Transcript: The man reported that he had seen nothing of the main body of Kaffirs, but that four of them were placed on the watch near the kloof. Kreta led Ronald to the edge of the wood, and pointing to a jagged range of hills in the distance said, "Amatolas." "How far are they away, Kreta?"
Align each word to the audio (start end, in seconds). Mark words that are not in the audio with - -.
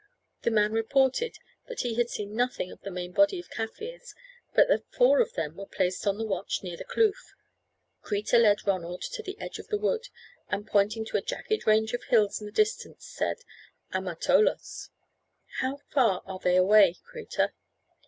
The 0.41 0.49
man 0.49 0.71
reported 0.73 1.37
that 1.67 1.81
he 1.81 1.93
had 1.93 2.09
seen 2.09 2.33
nothing 2.35 2.71
of 2.71 2.81
the 2.81 2.89
main 2.89 3.11
body 3.11 3.39
of 3.39 3.51
Kaffirs, 3.51 4.15
but 4.55 4.67
that 4.67 4.91
four 4.91 5.19
of 5.21 5.33
them 5.33 5.55
were 5.55 5.67
placed 5.67 6.07
on 6.07 6.17
the 6.17 6.25
watch 6.25 6.63
near 6.63 6.75
the 6.75 6.83
kloof. 6.83 7.35
Kreta 8.01 8.39
led 8.41 8.65
Ronald 8.65 9.03
to 9.03 9.21
the 9.21 9.39
edge 9.39 9.59
of 9.59 9.67
the 9.67 9.77
wood, 9.77 10.07
and 10.49 10.65
pointing 10.65 11.05
to 11.05 11.17
a 11.17 11.21
jagged 11.21 11.67
range 11.67 11.93
of 11.93 12.05
hills 12.05 12.39
in 12.41 12.47
the 12.47 12.51
distance 12.51 13.05
said, 13.05 13.43
"Amatolas." 13.93 14.89
"How 15.59 15.77
far 15.93 16.23
are 16.25 16.39
they 16.39 16.55
away, 16.55 16.95
Kreta?" 17.07 17.53